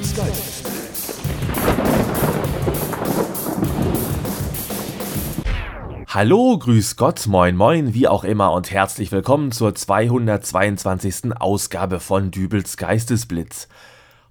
[0.00, 0.64] Geist.
[6.06, 11.36] Hallo, grüß Gott, moin moin, wie auch immer und herzlich willkommen zur 222.
[11.38, 13.68] Ausgabe von Dübels Geistesblitz.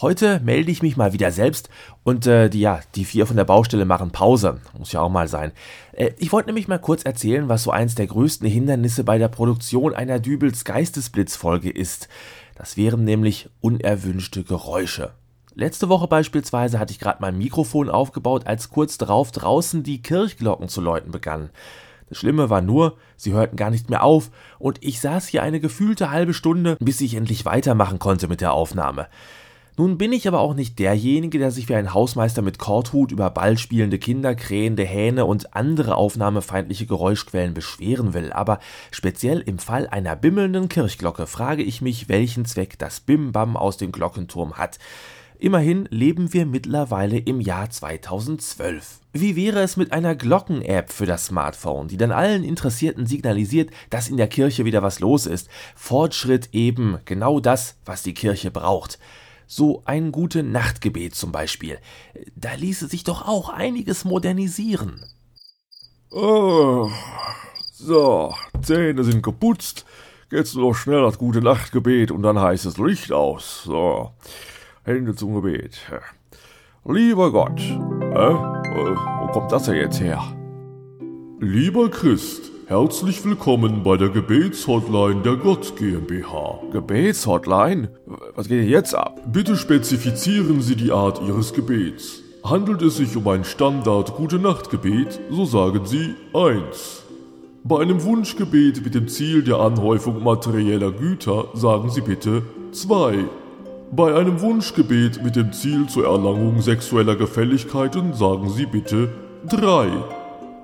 [0.00, 1.68] Heute melde ich mich mal wieder selbst
[2.04, 4.60] und äh, die, ja, die vier von der Baustelle machen Pause.
[4.78, 5.50] Muss ja auch mal sein.
[5.94, 9.28] Äh, ich wollte nämlich mal kurz erzählen, was so eins der größten Hindernisse bei der
[9.28, 12.08] Produktion einer Dübels Geistesblitz-Folge ist.
[12.54, 15.12] Das wären nämlich unerwünschte Geräusche.
[15.58, 20.68] Letzte Woche beispielsweise hatte ich gerade mein Mikrofon aufgebaut, als kurz darauf draußen die Kirchglocken
[20.68, 21.48] zu läuten begannen.
[22.10, 25.58] Das Schlimme war nur, sie hörten gar nicht mehr auf, und ich saß hier eine
[25.58, 29.06] gefühlte halbe Stunde, bis ich endlich weitermachen konnte mit der Aufnahme.
[29.78, 33.30] Nun bin ich aber auch nicht derjenige, der sich wie ein Hausmeister mit Korthut über
[33.30, 38.58] ballspielende Kinder, krähende Hähne und andere aufnahmefeindliche Geräuschquellen beschweren will, aber
[38.90, 43.90] speziell im Fall einer bimmelnden Kirchglocke frage ich mich, welchen Zweck das Bim-Bam aus dem
[43.90, 44.78] Glockenturm hat.
[45.38, 49.00] Immerhin leben wir mittlerweile im Jahr 2012.
[49.12, 54.08] Wie wäre es mit einer Glocken-App für das Smartphone, die dann allen Interessierten signalisiert, dass
[54.08, 55.48] in der Kirche wieder was los ist?
[55.74, 58.98] Fortschritt eben, genau das, was die Kirche braucht.
[59.46, 61.78] So ein gute Nachtgebet zum Beispiel.
[62.34, 65.04] Da ließe sich doch auch einiges modernisieren.
[66.10, 66.90] Oh,
[67.72, 69.84] so, Zähne sind geputzt.
[70.30, 73.62] Jetzt nur noch schnell das gute Nachtgebet und dann heißt es Licht aus.
[73.64, 74.12] So.
[74.86, 75.80] Hände zum Gebet.
[76.84, 80.22] Lieber Gott, äh, wo kommt das denn jetzt her?
[81.40, 86.60] Lieber Christ, herzlich willkommen bei der Gebetshotline der Gott GmbH.
[86.70, 87.88] Gebetshotline?
[88.36, 89.20] Was geht denn jetzt ab?
[89.32, 92.22] Bitte spezifizieren Sie die Art Ihres Gebets.
[92.44, 97.02] Handelt es sich um ein Standard Gute Nacht Gebet, so sagen Sie 1.
[97.64, 103.24] Bei einem Wunschgebet mit dem Ziel der Anhäufung materieller Güter sagen Sie bitte 2.
[103.92, 109.10] Bei einem Wunschgebet mit dem Ziel zur Erlangung sexueller Gefälligkeiten sagen Sie bitte
[109.48, 109.88] 3.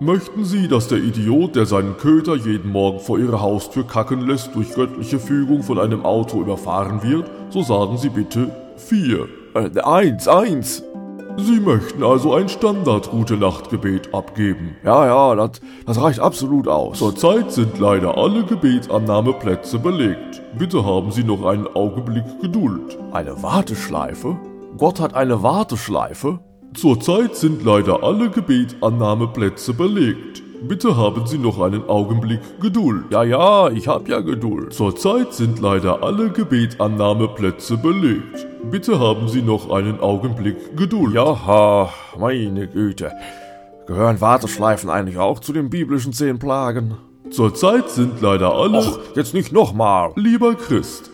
[0.00, 4.54] Möchten Sie, dass der Idiot, der seinen Köter jeden Morgen vor Ihrer Haustür kacken lässt,
[4.56, 9.28] durch göttliche Fügung von einem Auto überfahren wird, so sagen Sie bitte 4.
[9.54, 10.82] Äh, eins, eins.
[11.38, 14.76] Sie möchten also ein Standard-Gute-Nacht-Gebet abgeben.
[14.84, 16.98] Ja, ja, das, das reicht absolut aus.
[16.98, 20.42] Zurzeit sind leider alle Gebetsannahmeplätze belegt.
[20.58, 22.98] Bitte haben Sie noch einen Augenblick Geduld.
[23.12, 24.36] Eine Warteschleife?
[24.76, 26.38] Gott hat eine Warteschleife?
[26.74, 30.41] Zurzeit sind leider alle Gebetsannahmeplätze belegt.
[30.68, 33.06] Bitte haben Sie noch einen Augenblick Geduld.
[33.10, 34.72] Ja, ja, ich hab ja Geduld.
[34.72, 38.46] Zurzeit sind leider alle Gebetsannahmeplätze belegt.
[38.70, 41.14] Bitte haben Sie noch einen Augenblick Geduld.
[41.14, 43.10] Ja, meine Güte.
[43.86, 46.94] Gehören Warteschleifen eigentlich auch zu den biblischen zehn Plagen?
[47.30, 48.78] Zurzeit sind leider alle.
[48.78, 50.12] Och, jetzt nicht nochmal.
[50.14, 51.10] Lieber Christ,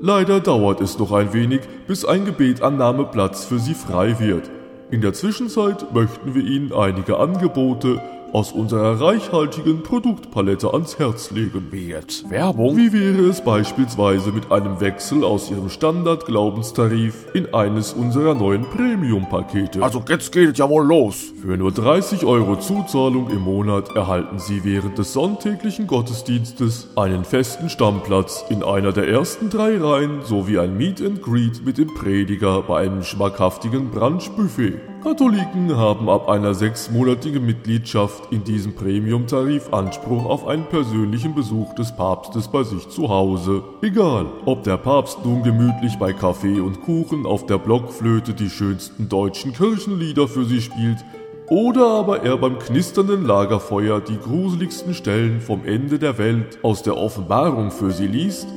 [0.00, 4.50] leider dauert es noch ein wenig, bis ein Gebetannahmeplatz für Sie frei wird.
[4.90, 8.00] In der Zwischenzeit möchten wir Ihnen einige Angebote
[8.32, 11.68] aus unserer reichhaltigen Produktpalette ans Herz legen.
[11.72, 12.28] Jetzt?
[12.30, 12.76] Werbung?
[12.76, 19.82] Wie wäre es beispielsweise mit einem Wechsel aus Ihrem Standard-Glaubenstarif in eines unserer neuen Premium-Pakete?
[19.82, 21.32] Also jetzt geht es ja wohl los.
[21.40, 27.68] Für nur 30 Euro Zuzahlung im Monat erhalten Sie während des sonntäglichen Gottesdienstes einen festen
[27.70, 32.62] Stammplatz in einer der ersten drei Reihen sowie ein Meet and Greet mit dem Prediger
[32.62, 34.74] bei einem schmackhaftigen Brunchbuffet.
[35.02, 41.94] Katholiken haben ab einer sechsmonatigen Mitgliedschaft in diesem Premium-Tarif Anspruch auf einen persönlichen Besuch des
[41.94, 43.62] Papstes bei sich zu Hause.
[43.80, 49.08] Egal, ob der Papst nun gemütlich bei Kaffee und Kuchen auf der Blockflöte die schönsten
[49.08, 51.04] deutschen Kirchenlieder für sie spielt,
[51.48, 56.96] oder aber er beim knisternden Lagerfeuer die gruseligsten Stellen vom Ende der Welt aus der
[56.96, 58.48] Offenbarung für sie liest,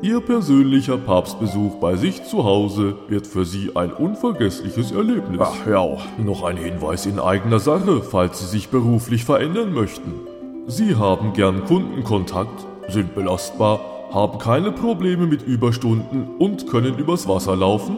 [0.00, 5.40] Ihr persönlicher Papstbesuch bei sich zu Hause wird für Sie ein unvergessliches Erlebnis.
[5.42, 5.84] Ach ja,
[6.18, 10.12] noch ein Hinweis in eigener Sache, falls Sie sich beruflich verändern möchten.
[10.68, 13.80] Sie haben gern Kundenkontakt, sind belastbar,
[14.12, 17.96] haben keine Probleme mit Überstunden und können übers Wasser laufen?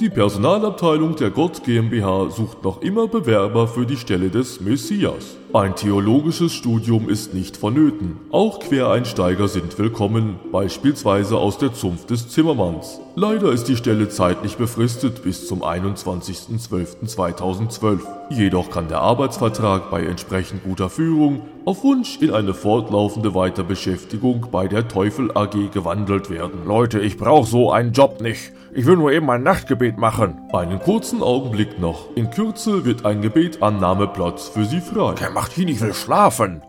[0.00, 5.36] Die Personalabteilung der Gott GmbH sucht noch immer Bewerber für die Stelle des Messias.
[5.54, 8.16] Ein theologisches Studium ist nicht vonnöten.
[8.32, 12.98] Auch Quereinsteiger sind willkommen, beispielsweise aus der Zunft des Zimmermanns.
[13.14, 18.00] Leider ist die Stelle zeitlich befristet bis zum 21.12.2012.
[18.30, 24.66] Jedoch kann der Arbeitsvertrag bei entsprechend guter Führung auf Wunsch in eine fortlaufende Weiterbeschäftigung bei
[24.66, 26.66] der Teufel AG gewandelt werden.
[26.66, 28.50] Leute, ich brauche so einen Job nicht.
[28.76, 30.50] Ich will nur eben ein Nachtgebet machen.
[30.52, 32.08] Einen kurzen Augenblick noch.
[32.16, 35.14] In Kürze wird ein Gebetannahmeplatz für Sie frei.
[35.14, 36.62] Der macht hin, ich will schlafen.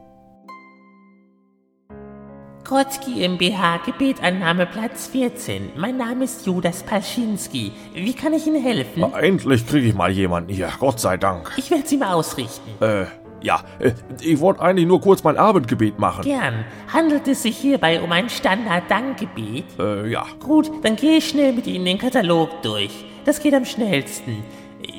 [2.65, 5.69] Gott GmbH, Gebetannahmeplatz 14.
[5.77, 7.71] Mein Name ist Judas Paschinski.
[7.93, 8.97] Wie kann ich Ihnen helfen?
[8.97, 11.53] Na, endlich kriege ich mal jemanden hier, Gott sei Dank.
[11.55, 12.83] Ich werde Sie mal ausrichten.
[12.83, 13.05] Äh,
[13.41, 16.23] ja, äh, ich wollte eigentlich nur kurz mein Abendgebet machen.
[16.23, 16.65] Gern.
[16.91, 19.79] Handelt es sich hierbei um ein Standard-Dankgebet?
[19.79, 20.25] Äh, ja.
[20.43, 23.05] Gut, dann gehe ich schnell mit Ihnen den Katalog durch.
[23.23, 24.43] Das geht am schnellsten.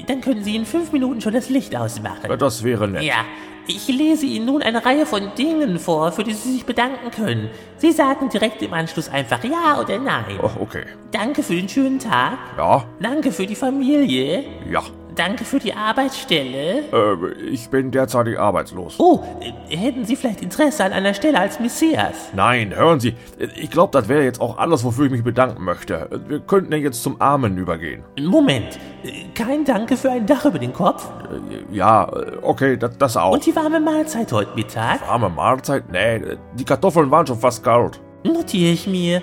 [0.07, 2.39] Dann können Sie in fünf Minuten schon das Licht ausmachen.
[2.39, 3.03] Das wäre nett.
[3.03, 3.25] Ja,
[3.67, 7.51] ich lese Ihnen nun eine Reihe von Dingen vor, für die Sie sich bedanken können.
[7.79, 10.39] Sie sagen direkt im Anschluss einfach Ja oder Nein.
[10.43, 10.85] Oh, okay.
[11.13, 12.39] Danke für den schönen Tag.
[12.57, 14.45] Ja, Danke für die Familie.
[14.71, 14.83] ja.
[15.17, 16.85] Danke für die Arbeitsstelle.
[16.93, 18.97] Äh, ich bin derzeitig arbeitslos.
[18.99, 22.31] Oh, äh, hätten Sie vielleicht Interesse an einer Stelle als Messias?
[22.35, 23.15] Nein, hören Sie,
[23.57, 26.09] ich glaube, das wäre jetzt auch alles, wofür ich mich bedanken möchte.
[26.29, 28.05] Wir könnten ja jetzt zum Armen übergehen.
[28.21, 31.09] Moment, äh, kein Danke für ein Dach über den Kopf?
[31.31, 32.11] Äh, Ja,
[32.43, 33.33] okay, das, das auch.
[33.33, 35.01] Und die warme Mahlzeit heute Mittag?
[35.09, 35.91] Warme Mahlzeit?
[35.91, 38.01] Nee, die Kartoffeln waren schon fast kalt.
[38.23, 39.23] Notiere ich mir.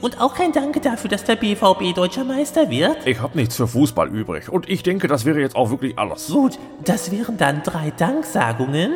[0.00, 3.06] Und auch kein Danke dafür, dass der BVB deutscher Meister wird?
[3.06, 4.48] Ich habe nichts für Fußball übrig.
[4.48, 6.28] Und ich denke, das wäre jetzt auch wirklich alles.
[6.28, 8.92] Gut, das wären dann drei Danksagungen.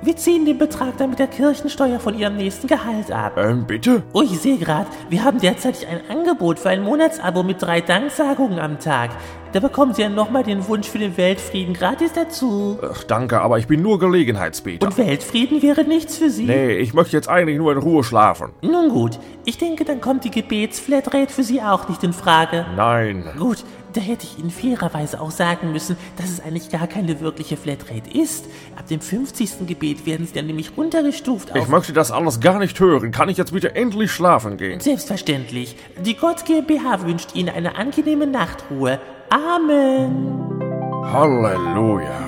[0.00, 3.36] Wir ziehen den Betrag dann mit der Kirchensteuer von Ihrem nächsten Gehalt ab.
[3.36, 4.04] Ähm, bitte?
[4.12, 8.60] Oh, ich sehe gerade, wir haben derzeitig ein Angebot für ein Monatsabo mit drei Danksagungen
[8.60, 9.10] am Tag.
[9.52, 12.78] Da bekommen Sie ja nochmal den Wunsch für den Weltfrieden gratis dazu.
[12.82, 14.86] Ach, danke, aber ich bin nur Gelegenheitsbeter.
[14.86, 16.44] Und Weltfrieden wäre nichts für Sie?
[16.44, 18.50] Nee, ich möchte jetzt eigentlich nur in Ruhe schlafen.
[18.60, 22.66] Nun gut, ich denke, dann kommt die Gebetsflatrate für Sie auch nicht in Frage.
[22.76, 23.24] Nein.
[23.38, 23.64] Gut,
[23.94, 28.10] da hätte ich Ihnen fairerweise auch sagen müssen, dass es eigentlich gar keine wirkliche Flatrate
[28.12, 28.44] ist.
[28.76, 29.66] Ab dem 50.
[29.66, 31.68] Gebet werden Sie dann nämlich runtergestuft Ich auf...
[31.68, 33.12] möchte das alles gar nicht hören.
[33.12, 34.80] Kann ich jetzt bitte endlich schlafen gehen?
[34.80, 35.74] Selbstverständlich.
[36.04, 39.00] Die Gott GmbH wünscht Ihnen eine angenehme Nachtruhe.
[39.30, 40.60] Amen.
[41.04, 42.20] Halleluja.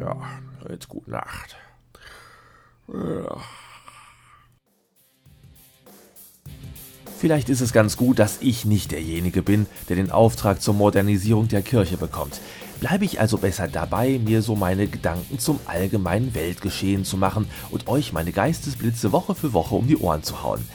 [0.00, 0.16] Ja,
[0.68, 1.56] jetzt gute Nacht.
[7.18, 11.46] Vielleicht ist es ganz gut, dass ich nicht derjenige bin, der den Auftrag zur Modernisierung
[11.46, 12.40] der Kirche bekommt.
[12.80, 17.86] Bleibe ich also besser dabei, mir so meine Gedanken zum allgemeinen Weltgeschehen zu machen und
[17.86, 20.66] euch meine Geistesblitze Woche für Woche um die Ohren zu hauen.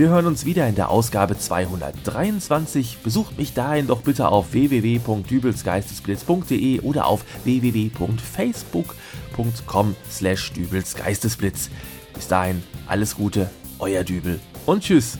[0.00, 3.00] Wir hören uns wieder in der Ausgabe 223.
[3.04, 11.68] Besucht mich dahin doch bitte auf www.dübelsgeistesblitz.de oder auf www.facebook.com slash dübelsgeistesblitz.
[12.14, 15.18] Bis dahin, alles Gute, euer Dübel und tschüss.